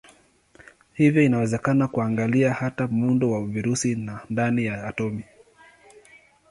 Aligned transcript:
Hivyo 0.93 1.21
inawezekana 1.23 1.87
kuangalia 1.87 2.53
hata 2.53 2.87
muundo 2.87 3.31
wa 3.31 3.45
virusi 3.47 3.95
na 3.95 4.19
ndani 4.29 4.65
ya 4.65 4.87
atomi. 4.87 5.23